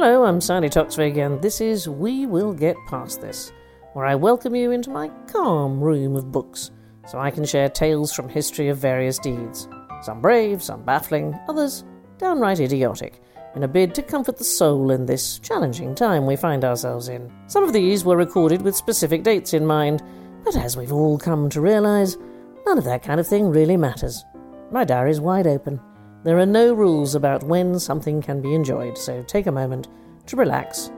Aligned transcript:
Hello, 0.00 0.24
I'm 0.24 0.40
Sandy 0.40 0.68
Toksvig, 0.68 1.16
and 1.16 1.42
this 1.42 1.60
is 1.60 1.88
We 1.88 2.24
Will 2.24 2.52
Get 2.52 2.76
Past 2.86 3.20
This, 3.20 3.52
where 3.94 4.06
I 4.06 4.14
welcome 4.14 4.54
you 4.54 4.70
into 4.70 4.90
my 4.90 5.10
calm 5.26 5.80
room 5.80 6.14
of 6.14 6.30
books 6.30 6.70
so 7.08 7.18
I 7.18 7.32
can 7.32 7.44
share 7.44 7.68
tales 7.68 8.12
from 8.12 8.28
history 8.28 8.68
of 8.68 8.78
various 8.78 9.18
deeds. 9.18 9.68
Some 10.02 10.20
brave, 10.20 10.62
some 10.62 10.84
baffling, 10.84 11.36
others 11.48 11.84
downright 12.16 12.60
idiotic, 12.60 13.20
in 13.56 13.64
a 13.64 13.68
bid 13.68 13.92
to 13.96 14.02
comfort 14.02 14.38
the 14.38 14.44
soul 14.44 14.92
in 14.92 15.04
this 15.04 15.40
challenging 15.40 15.96
time 15.96 16.26
we 16.26 16.36
find 16.36 16.64
ourselves 16.64 17.08
in. 17.08 17.28
Some 17.48 17.64
of 17.64 17.72
these 17.72 18.04
were 18.04 18.16
recorded 18.16 18.62
with 18.62 18.76
specific 18.76 19.24
dates 19.24 19.52
in 19.52 19.66
mind, 19.66 20.04
but 20.44 20.54
as 20.54 20.76
we've 20.76 20.92
all 20.92 21.18
come 21.18 21.50
to 21.50 21.60
realise, 21.60 22.16
none 22.64 22.78
of 22.78 22.84
that 22.84 23.02
kind 23.02 23.18
of 23.18 23.26
thing 23.26 23.48
really 23.48 23.76
matters. 23.76 24.24
My 24.70 24.84
diary's 24.84 25.20
wide 25.20 25.48
open. 25.48 25.80
There 26.24 26.38
are 26.38 26.46
no 26.46 26.74
rules 26.74 27.14
about 27.14 27.44
when 27.44 27.78
something 27.78 28.20
can 28.20 28.42
be 28.42 28.52
enjoyed, 28.52 28.98
so 28.98 29.22
take 29.22 29.46
a 29.46 29.52
moment 29.52 29.86
to 30.26 30.34
relax 30.34 30.90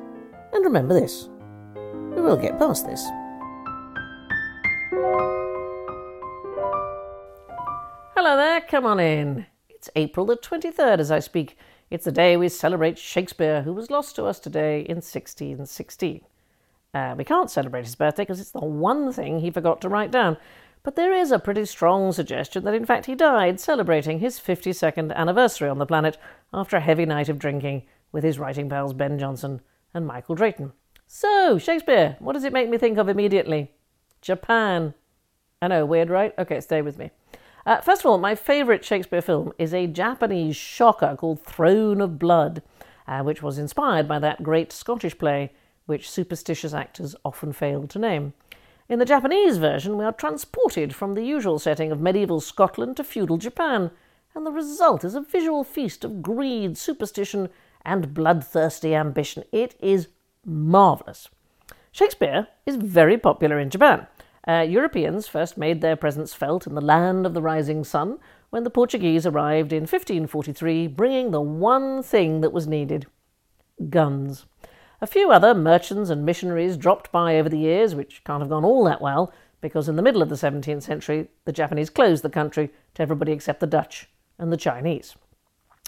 and 0.55 0.65
remember 0.65 0.95
this. 0.95 1.29
We 1.75 2.23
will 2.23 2.39
get 2.39 2.59
past 2.59 2.87
this. 2.87 3.05
Hello 8.17 8.35
there, 8.39 8.63
come 8.63 8.87
on 8.87 8.99
in. 8.99 9.45
It's 9.69 9.91
April 9.95 10.25
the 10.25 10.39
23rd 10.39 11.01
as 11.01 11.11
I 11.11 11.19
speak. 11.19 11.59
It's 11.91 12.07
the 12.07 12.13
day 12.13 12.39
we 12.39 12.49
celebrate 12.49 12.99
Shakespeare, 12.99 13.61
who 13.61 13.75
was 13.75 13.91
lost 13.91 14.17
to 14.17 14.25
us 14.25 14.41
today 14.41 14.81
in 14.81 14.97
1616. 14.97 16.23
Uh, 16.95 17.15
we 17.17 17.25
can't 17.25 17.51
celebrate 17.51 17.85
his 17.85 17.95
birthday 17.95 18.23
because 18.23 18.41
it's 18.41 18.53
the 18.53 18.61
one 18.61 19.13
thing 19.13 19.41
he 19.41 19.51
forgot 19.51 19.83
to 19.83 19.89
write 19.91 20.11
down. 20.11 20.39
But 20.83 20.97
there 20.97 21.13
is 21.13 21.31
a 21.31 21.39
pretty 21.39 21.67
strong 21.67 22.13
suggestion 22.13 22.65
that 22.65 22.75
in 22.75 22.87
fact 22.87 23.07
he 23.07 23.15
died 23.15 23.61
celebrating 23.61 24.19
his 24.19 24.41
52nd 24.41 25.15
anniversary 25.15 25.69
on 25.69 25.79
the 25.79 25.87
planet 25.87 26.17
after 26.53 26.77
a 26.77 26.81
heavy 26.81 27.05
night 27.05 27.29
of 27.29 27.39
drinking 27.39 27.83
with 28.13 28.25
his 28.25 28.39
writing 28.39 28.69
pals 28.69 28.95
Ben 28.95 29.19
Jonson 29.19 29.61
and 29.93 30.07
Michael 30.07 30.35
Drayton. 30.35 30.73
So, 31.07 31.59
Shakespeare, 31.59 32.17
what 32.21 32.33
does 32.33 32.45
it 32.45 32.53
make 32.53 32.71
me 32.71 32.79
think 32.79 32.97
of 32.97 33.09
immediately? 33.09 33.73
Japan. 34.21 34.95
I 35.61 35.69
know, 35.69 35.85
weird, 35.85 36.09
right? 36.09 36.33
Okay, 36.39 36.61
stay 36.61 36.83
with 36.83 36.99
me. 36.99 37.11
Uh, 37.67 37.81
first 37.81 38.03
of 38.03 38.07
all, 38.07 38.19
my 38.19 38.35
favourite 38.35 38.85
Shakespeare 38.85 39.21
film 39.21 39.53
is 39.59 39.75
a 39.75 39.87
Japanese 39.87 40.57
shocker 40.57 41.17
called 41.17 41.45
Throne 41.45 42.01
of 42.01 42.19
Blood, 42.19 42.63
uh, 43.07 43.23
which 43.23 43.43
was 43.43 43.59
inspired 43.59 44.09
by 44.09 44.19
that 44.19 44.43
great 44.43 44.73
Scottish 44.73 45.19
play 45.19 45.53
which 45.87 46.09
superstitious 46.09 46.73
actors 46.73 47.17
often 47.25 47.53
fail 47.53 47.87
to 47.89 47.99
name. 47.99 48.33
In 48.91 48.99
the 48.99 49.05
Japanese 49.05 49.59
version, 49.59 49.97
we 49.97 50.05
are 50.05 50.11
transported 50.11 50.97
from 50.97 51.15
the 51.15 51.23
usual 51.23 51.61
setting 51.61 51.93
of 51.93 52.01
medieval 52.01 52.41
Scotland 52.41 52.97
to 52.97 53.05
feudal 53.05 53.37
Japan, 53.37 53.93
and 54.35 54.45
the 54.45 54.51
result 54.51 55.05
is 55.05 55.15
a 55.15 55.21
visual 55.21 55.63
feast 55.63 56.05
of 56.05 56.23
greed, 56.23 56.77
superstition, 56.77 57.51
and 57.85 58.13
bloodthirsty 58.13 58.93
ambition. 58.93 59.45
It 59.53 59.77
is 59.79 60.09
marvellous. 60.45 61.29
Shakespeare 61.93 62.49
is 62.67 62.75
very 62.75 63.17
popular 63.17 63.61
in 63.61 63.71
Japan. 63.71 64.09
Uh, 64.49 64.67
Europeans 64.69 65.29
first 65.29 65.57
made 65.57 65.83
their 65.83 65.95
presence 65.95 66.35
felt 66.35 66.67
in 66.67 66.75
the 66.75 66.81
land 66.81 67.27
of 67.27 67.33
the 67.33 67.43
rising 67.43 67.85
sun 67.85 68.19
when 68.51 68.65
the 68.65 68.71
Portuguese 68.71 69.25
arrived 69.25 69.73
in 69.73 69.83
1543, 69.83 70.89
bringing 70.89 71.31
the 71.31 71.41
one 71.41 72.03
thing 72.03 72.41
that 72.41 72.53
was 72.53 72.67
needed 72.67 73.07
guns. 73.89 74.47
A 75.03 75.07
few 75.07 75.31
other 75.33 75.55
merchants 75.55 76.11
and 76.11 76.27
missionaries 76.27 76.77
dropped 76.77 77.11
by 77.11 77.37
over 77.39 77.49
the 77.49 77.59
years, 77.59 77.95
which 77.95 78.23
can't 78.25 78.43
have 78.43 78.51
gone 78.51 78.65
all 78.65 78.85
that 78.85 79.01
well, 79.01 79.33
because 79.63 79.89
in 79.89 79.97
the 79.97 80.03
middle 80.03 80.21
of 80.21 80.29
the 80.29 80.35
17th 80.35 80.83
century, 80.83 81.29
the 81.47 81.53
Japanese 81.53 81.89
closed 81.89 82.23
the 82.23 82.29
country 82.29 82.71
to 82.95 83.03
everybody 83.03 83.33
except 83.33 83.61
the 83.61 83.67
Dutch 83.67 84.11
and 84.39 84.53
the 84.53 84.59
Chinese. 84.59 85.15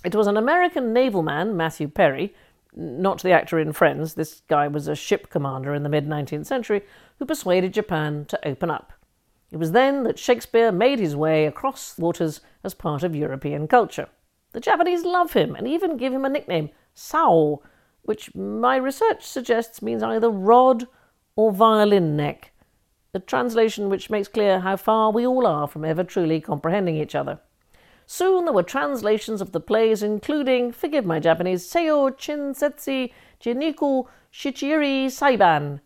It 0.03 0.15
was 0.15 0.27
an 0.27 0.39
American 0.39 0.95
naval 0.95 1.23
man, 1.23 1.56
Matthew 1.56 1.89
Perry, 1.89 2.34
not 2.75 3.23
the 3.23 3.33
actor 3.33 3.59
in 3.59 3.75
Friends, 3.75 4.15
this 4.15 4.41
guy 4.49 4.67
was 4.67 4.89
a 4.89 4.97
ship 4.97 5.29
commander 5.29 5.75
in 5.75 5.83
the 5.83 5.91
mid 5.91 6.09
19th 6.09 6.47
century, 6.47 6.83
who 7.19 7.27
persuaded 7.27 7.75
Japan 7.75 8.25
to 8.27 8.49
open 8.49 8.71
up. 8.71 8.94
It 9.50 9.59
was 9.59 9.73
then 9.73 10.05
that 10.05 10.19
Shakespeare 10.19 10.73
made 10.73 10.99
his 10.99 11.15
way 11.15 11.44
across 11.44 11.99
waters 11.99 12.41
as 12.65 12.73
part 12.73 13.03
of 13.03 13.15
European 13.15 13.69
culture. 13.69 14.09
The 14.53 14.61
Japanese 14.61 15.05
love 15.05 15.34
him 15.34 15.55
and 15.55 15.69
even 15.69 15.99
give 15.99 16.15
him 16.15 16.25
a 16.25 16.31
nickname, 16.31 16.71
Sao, 16.94 17.61
which 18.03 18.35
my 18.35 18.77
research 18.77 19.25
suggests 19.25 19.83
means 19.83 20.03
either 20.03 20.31
rod 20.31 20.87
or 21.37 21.53
violin 21.53 22.17
neck, 22.17 22.53
a 23.15 23.21
translation 23.21 23.89
which 23.89 24.11
makes 24.11 24.29
clear 24.29 24.61
how 24.61 24.77
far 24.77 25.11
we 25.11 25.27
all 25.27 25.47
are 25.47 25.69
from 25.69 25.85
ever 25.85 26.03
truly 26.03 26.41
comprehending 26.41 26.97
each 26.97 27.15
other. 27.15 27.39
Soon 28.07 28.45
there 28.45 28.55
were 28.55 28.62
translations 28.62 29.41
of 29.41 29.53
the 29.53 29.61
plays 29.61 30.03
including, 30.03 30.73
forgive 30.73 31.07
my 31.07 31.19
Japanese, 31.21 31.65
Seiyo 31.71 32.11
Chinsetsi 32.11 33.12
Jiniku 33.41 34.07
Shichiri 34.33 35.07
Saiban, 35.07 35.81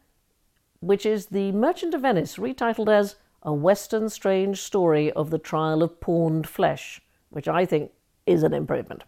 which 0.81 1.05
is 1.05 1.27
The 1.27 1.53
Merchant 1.53 1.95
of 1.95 2.03
Venice 2.03 2.37
retitled 2.37 2.89
as 2.89 3.17
A 3.43 3.53
Western 3.53 4.09
Strange 4.09 4.61
Story 4.61 5.13
of 5.13 5.31
the 5.31 5.39
Trial 5.39 5.83
of 5.83 6.01
Pawned 6.01 6.49
Flesh, 6.49 7.01
which 7.31 7.49
I 7.49 7.67
think 7.67 7.93
is 8.25 8.43
an 8.43 8.55
improvement. 8.55 9.05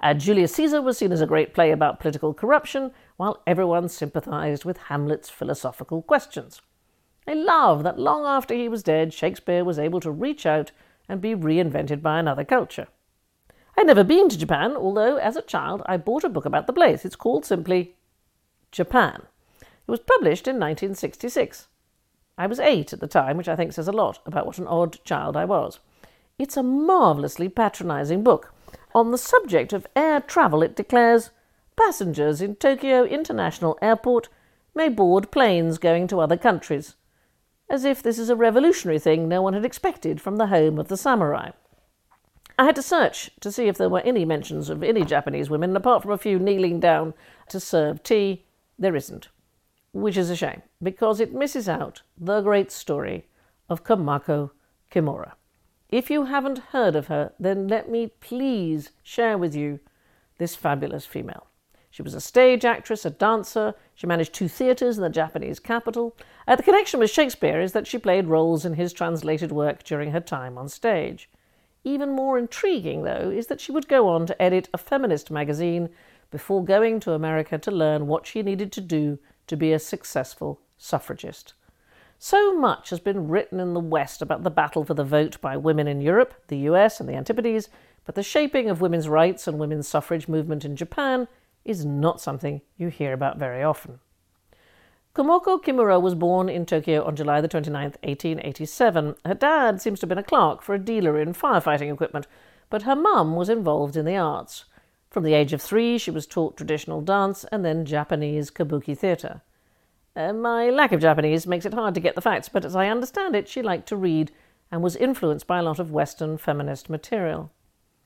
Uh, 0.00 0.14
Julius 0.14 0.54
Caesar 0.54 0.80
was 0.80 0.98
seen 0.98 1.12
as 1.12 1.20
a 1.20 1.26
great 1.26 1.52
play 1.52 1.72
about 1.72 1.98
political 1.98 2.32
corruption, 2.32 2.92
while 3.16 3.42
everyone 3.46 3.88
sympathised 3.88 4.64
with 4.64 4.78
Hamlet's 4.88 5.28
philosophical 5.28 6.02
questions. 6.02 6.60
I 7.26 7.34
love 7.34 7.82
that 7.82 7.98
long 7.98 8.24
after 8.24 8.54
he 8.54 8.68
was 8.68 8.82
dead, 8.82 9.12
Shakespeare 9.12 9.64
was 9.64 9.78
able 9.78 10.00
to 10.00 10.10
reach 10.10 10.46
out 10.46 10.70
and 11.08 11.20
be 11.20 11.34
reinvented 11.34 12.00
by 12.00 12.18
another 12.18 12.44
culture. 12.44 12.86
I'd 13.76 13.86
never 13.86 14.04
been 14.04 14.28
to 14.28 14.38
Japan, 14.38 14.76
although 14.76 15.16
as 15.16 15.36
a 15.36 15.42
child 15.42 15.82
I 15.86 15.96
bought 15.96 16.24
a 16.24 16.28
book 16.28 16.44
about 16.44 16.66
the 16.66 16.72
place. 16.72 17.04
It's 17.04 17.16
called 17.16 17.44
simply 17.44 17.96
Japan. 18.72 19.22
It 19.60 19.90
was 19.90 20.00
published 20.00 20.48
in 20.48 20.56
1966. 20.56 21.68
I 22.36 22.46
was 22.46 22.60
eight 22.60 22.92
at 22.92 23.00
the 23.00 23.06
time, 23.06 23.36
which 23.36 23.48
I 23.48 23.56
think 23.56 23.72
says 23.72 23.88
a 23.88 23.92
lot 23.92 24.20
about 24.24 24.46
what 24.46 24.58
an 24.58 24.66
odd 24.66 25.02
child 25.04 25.36
I 25.36 25.44
was. 25.44 25.80
It's 26.38 26.56
a 26.56 26.62
marvellously 26.62 27.48
patronising 27.48 28.22
book 28.22 28.54
on 28.94 29.10
the 29.10 29.18
subject 29.18 29.72
of 29.72 29.86
air 29.94 30.20
travel, 30.20 30.62
it 30.62 30.76
declares 30.76 31.30
passengers 31.76 32.40
in 32.40 32.56
Tokyo 32.56 33.04
International 33.04 33.78
Airport 33.80 34.28
may 34.74 34.88
board 34.88 35.30
planes 35.30 35.78
going 35.78 36.06
to 36.08 36.20
other 36.20 36.36
countries, 36.36 36.94
as 37.68 37.84
if 37.84 38.02
this 38.02 38.18
is 38.18 38.30
a 38.30 38.36
revolutionary 38.36 38.98
thing 38.98 39.28
no 39.28 39.42
one 39.42 39.54
had 39.54 39.64
expected 39.64 40.20
from 40.20 40.36
the 40.36 40.46
home 40.48 40.78
of 40.78 40.88
the 40.88 40.96
samurai. 40.96 41.50
I 42.58 42.64
had 42.64 42.74
to 42.76 42.82
search 42.82 43.30
to 43.40 43.52
see 43.52 43.68
if 43.68 43.78
there 43.78 43.88
were 43.88 44.00
any 44.00 44.24
mentions 44.24 44.68
of 44.68 44.82
any 44.82 45.04
Japanese 45.04 45.48
women, 45.48 45.76
apart 45.76 46.02
from 46.02 46.10
a 46.10 46.18
few 46.18 46.38
kneeling 46.38 46.80
down 46.80 47.14
to 47.50 47.60
serve 47.60 48.02
tea, 48.02 48.46
there 48.78 48.96
isn't. 48.96 49.28
Which 49.92 50.16
is 50.16 50.28
a 50.28 50.36
shame, 50.36 50.62
because 50.82 51.20
it 51.20 51.32
misses 51.32 51.68
out 51.68 52.02
the 52.16 52.40
great 52.40 52.72
story 52.72 53.26
of 53.68 53.84
Komako 53.84 54.50
Kimura. 54.90 55.32
If 55.90 56.10
you 56.10 56.26
haven't 56.26 56.58
heard 56.58 56.94
of 56.94 57.06
her, 57.06 57.32
then 57.40 57.66
let 57.66 57.88
me 57.90 58.12
please 58.20 58.90
share 59.02 59.38
with 59.38 59.54
you 59.54 59.80
this 60.36 60.54
fabulous 60.54 61.06
female. 61.06 61.46
She 61.90 62.02
was 62.02 62.12
a 62.12 62.20
stage 62.20 62.64
actress, 62.66 63.06
a 63.06 63.10
dancer. 63.10 63.74
She 63.94 64.06
managed 64.06 64.34
two 64.34 64.48
theatres 64.48 64.98
in 64.98 65.02
the 65.02 65.08
Japanese 65.08 65.58
capital. 65.58 66.14
Uh, 66.46 66.56
the 66.56 66.62
connection 66.62 67.00
with 67.00 67.10
Shakespeare 67.10 67.60
is 67.60 67.72
that 67.72 67.86
she 67.86 67.96
played 67.96 68.26
roles 68.26 68.66
in 68.66 68.74
his 68.74 68.92
translated 68.92 69.50
work 69.50 69.82
during 69.82 70.10
her 70.10 70.20
time 70.20 70.58
on 70.58 70.68
stage. 70.68 71.30
Even 71.84 72.14
more 72.14 72.38
intriguing, 72.38 73.04
though, 73.04 73.30
is 73.30 73.46
that 73.46 73.60
she 73.60 73.72
would 73.72 73.88
go 73.88 74.08
on 74.08 74.26
to 74.26 74.42
edit 74.42 74.68
a 74.74 74.78
feminist 74.78 75.30
magazine 75.30 75.88
before 76.30 76.62
going 76.62 77.00
to 77.00 77.12
America 77.12 77.56
to 77.56 77.70
learn 77.70 78.06
what 78.06 78.26
she 78.26 78.42
needed 78.42 78.70
to 78.72 78.82
do 78.82 79.18
to 79.46 79.56
be 79.56 79.72
a 79.72 79.78
successful 79.78 80.60
suffragist. 80.76 81.54
So 82.20 82.52
much 82.52 82.90
has 82.90 82.98
been 82.98 83.28
written 83.28 83.60
in 83.60 83.74
the 83.74 83.80
West 83.80 84.22
about 84.22 84.42
the 84.42 84.50
battle 84.50 84.84
for 84.84 84.94
the 84.94 85.04
vote 85.04 85.40
by 85.40 85.56
women 85.56 85.86
in 85.86 86.00
Europe, 86.00 86.34
the 86.48 86.58
US, 86.70 86.98
and 86.98 87.08
the 87.08 87.14
Antipodes, 87.14 87.68
but 88.04 88.16
the 88.16 88.24
shaping 88.24 88.68
of 88.68 88.80
women's 88.80 89.08
rights 89.08 89.46
and 89.46 89.56
women's 89.56 89.86
suffrage 89.86 90.26
movement 90.26 90.64
in 90.64 90.74
Japan 90.74 91.28
is 91.64 91.84
not 91.84 92.20
something 92.20 92.60
you 92.76 92.88
hear 92.88 93.12
about 93.12 93.38
very 93.38 93.62
often. 93.62 94.00
Komako 95.14 95.62
Kimura 95.62 96.00
was 96.02 96.16
born 96.16 96.48
in 96.48 96.66
Tokyo 96.66 97.04
on 97.04 97.14
July 97.14 97.40
29, 97.40 97.82
1887. 97.82 99.14
Her 99.24 99.34
dad 99.34 99.80
seems 99.80 100.00
to 100.00 100.04
have 100.04 100.08
been 100.08 100.18
a 100.18 100.22
clerk 100.24 100.60
for 100.60 100.74
a 100.74 100.78
dealer 100.78 101.20
in 101.20 101.34
firefighting 101.34 101.92
equipment, 101.92 102.26
but 102.68 102.82
her 102.82 102.96
mum 102.96 103.36
was 103.36 103.48
involved 103.48 103.96
in 103.96 104.04
the 104.04 104.16
arts. 104.16 104.64
From 105.08 105.22
the 105.22 105.34
age 105.34 105.52
of 105.52 105.62
three, 105.62 105.98
she 105.98 106.10
was 106.10 106.26
taught 106.26 106.56
traditional 106.56 107.00
dance 107.00 107.44
and 107.52 107.64
then 107.64 107.84
Japanese 107.84 108.50
kabuki 108.50 108.98
theatre. 108.98 109.42
Uh, 110.18 110.32
my 110.32 110.68
lack 110.68 110.90
of 110.90 111.00
Japanese 111.00 111.46
makes 111.46 111.64
it 111.64 111.72
hard 111.72 111.94
to 111.94 112.00
get 112.00 112.16
the 112.16 112.20
facts, 112.20 112.48
but 112.48 112.64
as 112.64 112.74
I 112.74 112.88
understand 112.88 113.36
it, 113.36 113.46
she 113.46 113.62
liked 113.62 113.86
to 113.88 113.96
read 113.96 114.32
and 114.68 114.82
was 114.82 114.96
influenced 114.96 115.46
by 115.46 115.60
a 115.60 115.62
lot 115.62 115.78
of 115.78 115.92
Western 115.92 116.38
feminist 116.38 116.90
material. 116.90 117.52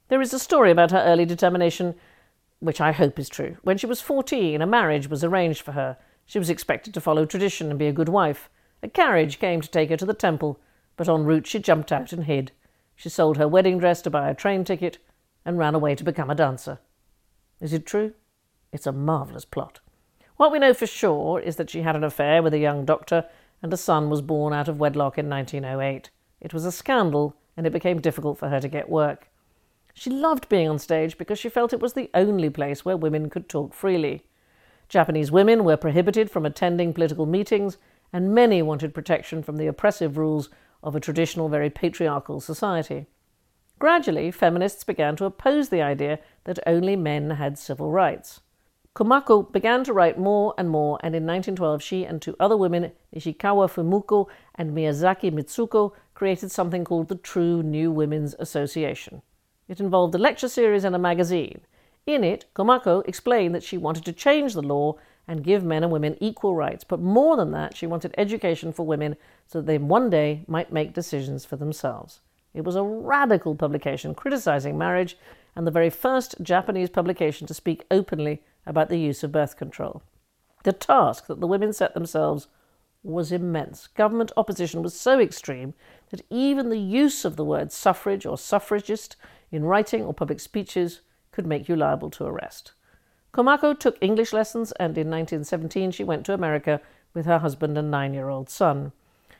There 0.08 0.20
is 0.20 0.34
a 0.34 0.38
story 0.38 0.70
about 0.70 0.90
her 0.90 1.02
early 1.02 1.24
determination, 1.24 1.94
which 2.60 2.82
I 2.82 2.92
hope 2.92 3.18
is 3.18 3.30
true. 3.30 3.56
When 3.62 3.78
she 3.78 3.86
was 3.86 4.02
14, 4.02 4.60
a 4.60 4.66
marriage 4.66 5.08
was 5.08 5.24
arranged 5.24 5.62
for 5.62 5.72
her. 5.72 5.96
She 6.26 6.38
was 6.38 6.50
expected 6.50 6.92
to 6.92 7.00
follow 7.00 7.24
tradition 7.24 7.70
and 7.70 7.78
be 7.78 7.86
a 7.86 7.92
good 7.92 8.10
wife. 8.10 8.50
A 8.82 8.88
carriage 8.88 9.38
came 9.38 9.62
to 9.62 9.70
take 9.70 9.88
her 9.88 9.96
to 9.96 10.04
the 10.04 10.12
temple, 10.12 10.60
but 10.98 11.08
en 11.08 11.24
route 11.24 11.46
she 11.46 11.60
jumped 11.60 11.90
out 11.90 12.12
and 12.12 12.24
hid. 12.24 12.52
She 12.94 13.08
sold 13.08 13.38
her 13.38 13.48
wedding 13.48 13.78
dress 13.78 14.02
to 14.02 14.10
buy 14.10 14.28
a 14.28 14.34
train 14.34 14.64
ticket 14.64 14.98
and 15.46 15.56
ran 15.56 15.74
away 15.74 15.94
to 15.94 16.04
become 16.04 16.28
a 16.28 16.34
dancer. 16.34 16.78
Is 17.58 17.72
it 17.72 17.86
true? 17.86 18.12
It's 18.70 18.86
a 18.86 18.92
marvellous 18.92 19.46
plot. 19.46 19.80
What 20.42 20.50
we 20.50 20.58
know 20.58 20.74
for 20.74 20.88
sure 20.88 21.38
is 21.38 21.54
that 21.54 21.70
she 21.70 21.82
had 21.82 21.94
an 21.94 22.02
affair 22.02 22.42
with 22.42 22.52
a 22.52 22.58
young 22.58 22.84
doctor, 22.84 23.26
and 23.62 23.72
a 23.72 23.76
son 23.76 24.10
was 24.10 24.22
born 24.22 24.52
out 24.52 24.66
of 24.66 24.80
wedlock 24.80 25.16
in 25.16 25.30
1908. 25.30 26.10
It 26.40 26.52
was 26.52 26.64
a 26.64 26.72
scandal, 26.72 27.36
and 27.56 27.64
it 27.64 27.72
became 27.72 28.00
difficult 28.00 28.38
for 28.38 28.48
her 28.48 28.58
to 28.58 28.66
get 28.66 28.88
work. 28.88 29.30
She 29.94 30.10
loved 30.10 30.48
being 30.48 30.68
on 30.68 30.80
stage 30.80 31.16
because 31.16 31.38
she 31.38 31.48
felt 31.48 31.72
it 31.72 31.78
was 31.78 31.92
the 31.92 32.10
only 32.12 32.50
place 32.50 32.84
where 32.84 32.96
women 32.96 33.30
could 33.30 33.48
talk 33.48 33.72
freely. 33.72 34.24
Japanese 34.88 35.30
women 35.30 35.62
were 35.62 35.76
prohibited 35.76 36.28
from 36.28 36.44
attending 36.44 36.92
political 36.92 37.24
meetings, 37.24 37.78
and 38.12 38.34
many 38.34 38.62
wanted 38.62 38.92
protection 38.92 39.44
from 39.44 39.58
the 39.58 39.68
oppressive 39.68 40.18
rules 40.18 40.50
of 40.82 40.96
a 40.96 41.00
traditional, 41.00 41.48
very 41.48 41.70
patriarchal 41.70 42.40
society. 42.40 43.06
Gradually, 43.78 44.32
feminists 44.32 44.82
began 44.82 45.14
to 45.14 45.24
oppose 45.24 45.68
the 45.68 45.82
idea 45.82 46.18
that 46.42 46.58
only 46.66 46.96
men 46.96 47.30
had 47.30 47.56
civil 47.58 47.92
rights. 47.92 48.40
Komako 48.94 49.50
began 49.50 49.84
to 49.84 49.92
write 49.94 50.18
more 50.18 50.52
and 50.58 50.68
more, 50.68 50.98
and 51.02 51.14
in 51.14 51.24
1912 51.24 51.82
she 51.82 52.04
and 52.04 52.20
two 52.20 52.36
other 52.38 52.58
women, 52.58 52.92
Nishikawa 53.14 53.70
Fumiko 53.70 54.26
and 54.54 54.76
Miyazaki 54.76 55.32
Mitsuko, 55.32 55.92
created 56.12 56.50
something 56.50 56.84
called 56.84 57.08
the 57.08 57.14
True 57.14 57.62
New 57.62 57.90
Women's 57.90 58.34
Association. 58.38 59.22
It 59.66 59.80
involved 59.80 60.14
a 60.14 60.18
lecture 60.18 60.48
series 60.48 60.84
and 60.84 60.94
a 60.94 60.98
magazine. 60.98 61.62
In 62.04 62.22
it, 62.22 62.44
Komako 62.54 63.02
explained 63.08 63.54
that 63.54 63.62
she 63.62 63.78
wanted 63.78 64.04
to 64.04 64.12
change 64.12 64.52
the 64.52 64.60
law 64.60 64.98
and 65.26 65.42
give 65.42 65.64
men 65.64 65.82
and 65.82 65.90
women 65.90 66.18
equal 66.20 66.54
rights, 66.54 66.84
but 66.84 67.00
more 67.00 67.34
than 67.34 67.52
that, 67.52 67.74
she 67.74 67.86
wanted 67.86 68.14
education 68.18 68.74
for 68.74 68.84
women 68.84 69.16
so 69.46 69.60
that 69.60 69.66
they 69.66 69.78
one 69.78 70.10
day 70.10 70.44
might 70.46 70.70
make 70.70 70.92
decisions 70.92 71.46
for 71.46 71.56
themselves. 71.56 72.20
It 72.52 72.64
was 72.64 72.76
a 72.76 72.82
radical 72.82 73.54
publication 73.54 74.14
criticizing 74.14 74.76
marriage 74.76 75.16
and 75.56 75.66
the 75.66 75.70
very 75.70 75.88
first 75.88 76.34
Japanese 76.42 76.90
publication 76.90 77.46
to 77.46 77.54
speak 77.54 77.86
openly 77.90 78.42
about 78.66 78.88
the 78.88 78.98
use 78.98 79.22
of 79.22 79.32
birth 79.32 79.56
control. 79.56 80.02
The 80.64 80.72
task 80.72 81.26
that 81.26 81.40
the 81.40 81.46
women 81.46 81.72
set 81.72 81.94
themselves 81.94 82.48
was 83.02 83.32
immense. 83.32 83.88
Government 83.88 84.30
opposition 84.36 84.82
was 84.82 84.98
so 84.98 85.18
extreme 85.18 85.74
that 86.10 86.24
even 86.30 86.68
the 86.68 86.78
use 86.78 87.24
of 87.24 87.36
the 87.36 87.44
word 87.44 87.72
suffrage 87.72 88.24
or 88.24 88.38
suffragist 88.38 89.16
in 89.50 89.64
writing 89.64 90.04
or 90.04 90.14
public 90.14 90.40
speeches 90.40 91.00
could 91.32 91.46
make 91.46 91.68
you 91.68 91.74
liable 91.74 92.10
to 92.10 92.24
arrest. 92.24 92.72
Komako 93.34 93.78
took 93.78 93.96
English 94.00 94.32
lessons, 94.32 94.72
and 94.72 94.96
in 94.98 95.08
1917 95.08 95.90
she 95.90 96.04
went 96.04 96.26
to 96.26 96.34
America 96.34 96.80
with 97.14 97.26
her 97.26 97.38
husband 97.38 97.76
and 97.76 97.90
nine 97.90 98.14
year 98.14 98.28
old 98.28 98.48
son. 98.48 98.92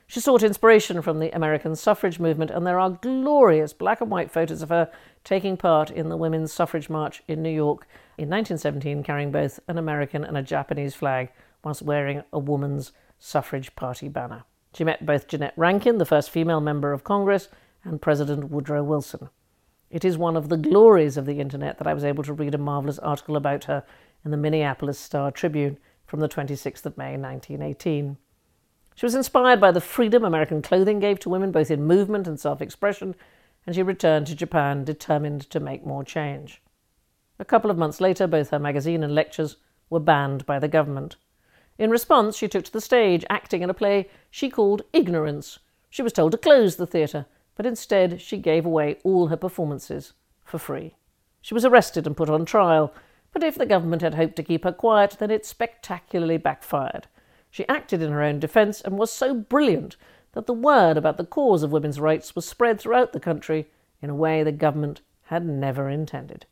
She 0.07 0.21
sought 0.21 0.43
inspiration 0.43 1.01
from 1.01 1.21
the 1.21 1.35
American 1.35 1.77
suffrage 1.77 2.19
movement, 2.19 2.51
and 2.51 2.67
there 2.67 2.81
are 2.81 2.91
glorious 2.91 3.73
black 3.73 4.01
and 4.01 4.11
white 4.11 4.31
photos 4.31 4.63
of 4.63 4.71
her 4.71 4.91
taking 5.25 5.57
part 5.57 5.91
in 5.91 6.09
the 6.09 6.17
Women's 6.17 6.53
Suffrage 6.53 6.91
March 6.91 7.23
in 7.29 7.43
New 7.43 7.51
York 7.51 7.87
in 8.19 8.29
1917, 8.29 9.03
carrying 9.03 9.33
both 9.33 9.61
an 9.69 9.79
American 9.79 10.25
and 10.25 10.37
a 10.37 10.43
Japanese 10.43 10.95
flag 10.95 11.31
whilst 11.65 11.83
wearing 11.83 12.23
a 12.33 12.39
woman's 12.39 12.93
suffrage 13.19 13.75
party 13.77 14.09
banner. 14.09 14.45
She 14.75 14.85
met 14.85 15.07
both 15.07 15.29
Jeannette 15.29 15.55
Rankin, 15.57 15.99
the 15.99 16.05
first 16.05 16.31
female 16.31 16.61
member 16.61 16.93
of 16.93 17.05
Congress, 17.05 17.49
and 17.85 18.01
President 18.01 18.51
Woodrow 18.51 18.83
Wilson. 18.83 19.29
It 19.91 20.05
is 20.05 20.17
one 20.17 20.37
of 20.37 20.49
the 20.49 20.57
glories 20.57 21.17
of 21.17 21.27
the 21.27 21.39
internet 21.39 21.77
that 21.79 21.87
I 21.87 21.93
was 21.93 22.05
able 22.05 22.25
to 22.25 22.33
read 22.33 22.55
a 22.55 22.59
marvelous 22.59 22.99
article 22.99 23.37
about 23.37 23.65
her 23.65 23.85
in 24.25 24.31
the 24.31 24.39
Minneapolis 24.39 24.99
Star 24.99 25.31
Tribune 25.31 25.79
from 26.07 26.21
the 26.21 26.29
26th 26.29 26.87
of 26.87 26.97
May 26.97 27.19
1918. 27.19 28.17
She 28.95 29.07
was 29.07 29.15
inspired 29.15 29.61
by 29.61 29.71
the 29.71 29.81
freedom 29.81 30.25
American 30.25 30.63
clothing 30.63 30.99
gave 30.99 31.19
to 31.21 31.29
women, 31.29 31.53
both 31.53 31.71
in 31.71 31.85
movement 31.85 32.27
and 32.27 32.41
self 32.41 32.63
expression, 32.63 33.15
and 33.67 33.75
she 33.75 33.83
returned 33.83 34.27
to 34.29 34.35
Japan 34.35 34.85
determined 34.85 35.43
to 35.51 35.61
make 35.61 35.85
more 35.85 36.05
change. 36.05 36.62
A 37.43 37.45
couple 37.45 37.73
of 37.73 37.77
months 37.77 38.01
later, 38.01 38.29
both 38.29 38.51
her 38.51 38.61
magazine 38.61 39.03
and 39.03 39.17
lectures 39.17 39.57
were 39.91 39.99
banned 39.99 40.47
by 40.47 40.61
the 40.61 40.69
government. 40.69 41.17
In 41.77 41.91
response, 41.91 42.37
she 42.37 42.47
took 42.47 42.63
to 42.67 42.73
the 42.73 42.81
stage, 42.81 43.25
acting 43.29 43.63
in 43.63 43.69
a 43.69 43.75
play 43.75 44.09
she 44.31 44.49
called 44.49 44.83
Ignorance. 44.93 45.59
She 45.91 46.03
was 46.03 46.13
told 46.13 46.31
to 46.31 46.39
close 46.39 46.77
the 46.77 46.87
theatre, 46.87 47.27
but 47.57 47.67
instead 47.67 48.21
she 48.21 48.39
gave 48.39 48.65
away 48.65 48.99
all 49.03 49.27
her 49.27 49.37
performances 49.37 50.13
for 50.45 50.57
free. 50.57 50.95
She 51.41 51.53
was 51.53 51.65
arrested 51.65 52.07
and 52.07 52.17
put 52.17 52.31
on 52.31 52.45
trial, 52.45 52.95
but 53.33 53.43
if 53.43 53.57
the 53.57 53.67
government 53.67 54.03
had 54.03 54.15
hoped 54.15 54.37
to 54.37 54.45
keep 54.45 54.63
her 54.63 54.71
quiet, 54.71 55.17
then 55.19 55.33
it 55.33 55.45
spectacularly 55.45 56.37
backfired. 56.37 57.09
She 57.51 57.67
acted 57.69 58.03
in 58.03 58.13
her 58.13 58.23
own 58.23 58.39
defence 58.39 58.81
and 58.81 58.97
was 58.97 59.13
so 59.13 59.35
brilliant 59.35 59.97
that 60.35 60.47
the 60.47 60.55
word 60.55 60.97
about 60.97 61.17
the 61.17 61.27
cause 61.27 61.65
of 61.65 61.73
women's 61.73 61.99
rights 61.99 62.37
was 62.37 62.47
spread 62.47 62.81
throughout 62.81 63.13
the 63.13 63.19
country 63.19 63.67
in 64.01 64.11
a 64.11 64.15
way 64.15 64.45
the 64.45 64.53
government 64.53 65.01
had 65.25 65.45
never 65.45 65.89
intended. 65.91 66.47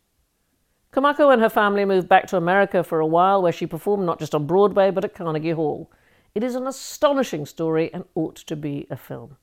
Komako 0.93 1.33
and 1.33 1.41
her 1.41 1.49
family 1.49 1.85
moved 1.85 2.09
back 2.09 2.27
to 2.27 2.37
America 2.37 2.83
for 2.83 2.99
a 2.99 3.07
while, 3.07 3.41
where 3.41 3.53
she 3.53 3.65
performed 3.65 4.05
not 4.05 4.19
just 4.19 4.35
on 4.35 4.47
Broadway 4.47 4.91
but 4.91 5.05
at 5.05 5.15
Carnegie 5.15 5.53
Hall. 5.53 5.89
It 6.35 6.43
is 6.43 6.57
an 6.57 6.67
astonishing 6.67 7.47
story 7.47 7.95
and 7.95 8.05
ought 8.17 8.35
to 8.35 8.57
be 8.57 8.89
a 8.91 8.97
film. 8.97 9.37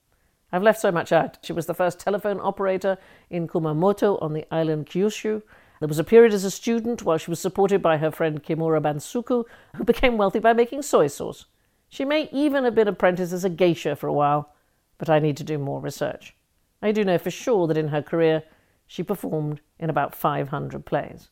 I've 0.51 0.63
left 0.63 0.81
so 0.81 0.91
much 0.91 1.13
out. 1.13 1.37
She 1.43 1.53
was 1.53 1.65
the 1.65 1.73
first 1.73 2.01
telephone 2.01 2.41
operator 2.41 2.97
in 3.29 3.47
Kumamoto 3.47 4.21
on 4.21 4.33
the 4.33 4.45
island 4.51 4.87
Kyushu. 4.87 5.41
There 5.79 5.87
was 5.87 5.99
a 5.99 6.03
period 6.03 6.33
as 6.33 6.43
a 6.43 6.51
student 6.51 7.03
while 7.03 7.17
she 7.17 7.31
was 7.31 7.39
supported 7.39 7.81
by 7.81 7.95
her 7.95 8.11
friend 8.11 8.43
Kimura 8.43 8.81
Bansuku, 8.81 9.45
who 9.75 9.83
became 9.85 10.17
wealthy 10.17 10.39
by 10.39 10.51
making 10.51 10.81
soy 10.81 11.07
sauce. 11.07 11.45
She 11.87 12.03
may 12.03 12.27
even 12.33 12.65
have 12.65 12.75
been 12.75 12.89
apprenticed 12.89 13.31
as 13.31 13.45
a 13.45 13.49
geisha 13.49 13.95
for 13.95 14.07
a 14.07 14.13
while, 14.13 14.53
but 14.97 15.09
I 15.09 15.19
need 15.19 15.37
to 15.37 15.45
do 15.45 15.57
more 15.57 15.79
research. 15.79 16.35
I 16.81 16.91
do 16.91 17.05
know 17.05 17.17
for 17.17 17.31
sure 17.31 17.67
that 17.67 17.77
in 17.77 17.87
her 17.87 18.01
career 18.01 18.43
she 18.85 19.01
performed 19.01 19.61
in 19.79 19.89
about 19.89 20.13
500 20.13 20.85
plays. 20.85 21.29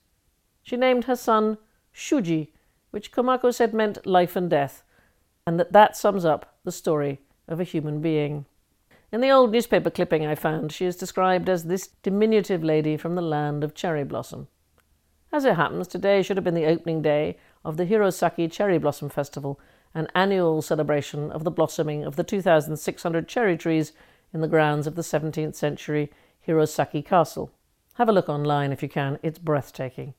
She 0.66 0.78
named 0.78 1.04
her 1.04 1.16
son 1.16 1.60
Shuji, 1.94 2.50
which 2.90 3.12
Komako 3.12 3.54
said 3.54 3.72
meant 3.72 4.08
life 4.08 4.36
and 4.36 4.50
death, 4.50 4.84
and 5.46 5.60
that 5.60 5.74
that 5.74 5.96
sums 5.96 6.26
up 6.26 6.58
the 6.64 6.72
story 6.72 7.20
of 7.48 7.60
a 7.60 7.64
human 7.64 8.02
being. 8.02 8.48
In 9.12 9.22
the 9.22 9.30
old 9.30 9.52
newspaper 9.52 9.92
clipping 9.92 10.26
I 10.26 10.34
found, 10.34 10.72
she 10.72 10.88
is 10.88 10.96
described 10.96 11.50
as 11.50 11.66
this 11.66 11.90
diminutive 12.02 12.64
lady 12.64 12.98
from 12.98 13.14
the 13.14 13.22
land 13.22 13.64
of 13.64 13.76
cherry 13.76 14.04
blossom. 14.04 14.48
As 15.32 15.46
it 15.46 15.56
happens, 15.56 15.88
today 15.88 16.24
should 16.24 16.36
have 16.36 16.44
been 16.44 16.56
the 16.56 16.66
opening 16.66 17.04
day 17.04 17.38
of 17.64 17.78
the 17.78 17.86
Hirosaki 17.86 18.52
Cherry 18.52 18.80
Blossom 18.80 19.10
Festival, 19.10 19.60
an 19.94 20.08
annual 20.16 20.64
celebration 20.64 21.32
of 21.32 21.44
the 21.44 21.52
blossoming 21.52 22.04
of 22.04 22.16
the 22.16 22.24
2,600 22.24 23.28
cherry 23.28 23.56
trees 23.56 23.94
in 24.34 24.42
the 24.42 24.48
grounds 24.48 24.88
of 24.88 24.96
the 24.96 25.04
17th 25.04 25.54
century 25.54 26.12
Hirosaki 26.48 27.06
Castle. 27.06 27.52
Have 27.96 28.10
a 28.10 28.12
look 28.12 28.30
online 28.30 28.72
if 28.72 28.82
you 28.82 28.90
can, 28.90 29.20
it's 29.22 29.38
breathtaking. 29.38 30.16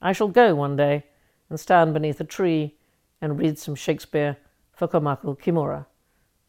I 0.00 0.12
shall 0.12 0.28
go 0.28 0.54
one 0.54 0.76
day 0.76 1.04
and 1.50 1.58
stand 1.58 1.94
beneath 1.94 2.20
a 2.20 2.24
tree 2.24 2.76
and 3.20 3.38
read 3.38 3.58
some 3.58 3.74
Shakespeare 3.74 4.36
for 4.72 4.86
Komako 4.86 5.38
Kimura. 5.38 5.86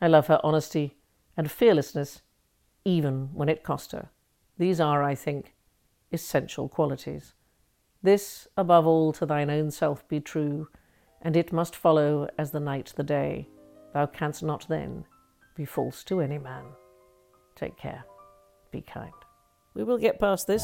I 0.02 0.08
love 0.08 0.28
her 0.28 0.40
honesty 0.44 0.98
and 1.36 1.50
fearlessness, 1.50 2.22
even 2.86 3.30
when 3.34 3.50
it 3.50 3.64
cost 3.64 3.92
her. 3.92 4.10
These 4.58 4.80
are, 4.80 5.04
I 5.04 5.16
think, 5.16 5.56
essential 6.12 6.70
qualities. 6.70 7.34
This, 8.04 8.48
above 8.56 8.86
all, 8.86 9.12
to 9.14 9.26
thine 9.26 9.50
own 9.50 9.72
self 9.72 10.08
be 10.08 10.20
true, 10.20 10.68
and 11.22 11.36
it 11.36 11.52
must 11.52 11.76
follow 11.76 12.30
as 12.38 12.52
the 12.52 12.60
night 12.60 12.94
the 12.96 13.04
day. 13.04 13.50
Thou 13.94 14.06
canst 14.06 14.44
not 14.44 14.68
then 14.70 15.06
be 15.56 15.66
false 15.66 16.04
to 16.06 16.22
any 16.22 16.38
man. 16.38 16.64
Take 17.56 17.78
care. 17.78 18.06
Be 18.72 18.82
kind. 18.82 19.12
We 19.74 19.84
will 19.84 19.98
get 19.98 20.20
past 20.20 20.48
this. 20.48 20.64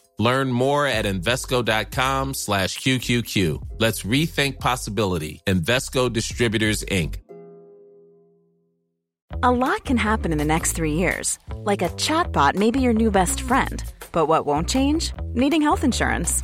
Learn 0.21 0.51
more 0.51 0.85
at 0.85 1.05
Invesco.com 1.05 2.35
slash 2.35 2.77
QQQ. 2.77 3.69
Let's 3.79 4.03
rethink 4.03 4.59
possibility. 4.59 5.41
Invesco 5.47 6.13
Distributors, 6.13 6.83
Inc. 6.83 7.15
A 9.41 9.49
lot 9.49 9.83
can 9.83 9.97
happen 9.97 10.31
in 10.31 10.37
the 10.37 10.45
next 10.45 10.73
three 10.73 10.93
years. 10.93 11.39
Like 11.55 11.81
a 11.81 11.89
chatbot 11.89 12.53
may 12.53 12.69
be 12.69 12.81
your 12.81 12.93
new 12.93 13.09
best 13.09 13.41
friend. 13.41 13.83
But 14.11 14.27
what 14.27 14.45
won't 14.45 14.69
change? 14.69 15.13
Needing 15.33 15.63
health 15.63 15.83
insurance. 15.83 16.43